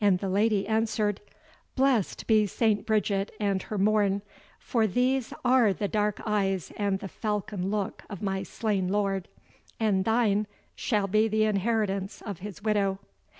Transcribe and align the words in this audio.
And 0.00 0.18
the 0.18 0.28
Lady 0.28 0.66
answered, 0.66 1.20
"Blessed 1.76 2.26
be 2.26 2.44
Saint 2.48 2.84
Bridget 2.84 3.30
and 3.38 3.62
her 3.62 3.78
morn, 3.78 4.20
for 4.58 4.84
these 4.88 5.32
are 5.44 5.72
the 5.72 5.86
dark 5.86 6.20
eyes 6.26 6.72
and 6.76 6.98
the 6.98 7.06
falcon 7.06 7.70
look 7.70 8.02
of 8.10 8.20
my 8.20 8.42
slain 8.42 8.88
lord; 8.88 9.28
and 9.78 10.04
thine 10.04 10.48
shall 10.74 11.06
be 11.06 11.28
the 11.28 11.44
inheritance 11.44 12.20
of 12.20 12.40
his 12.40 12.64
widow." 12.64 12.98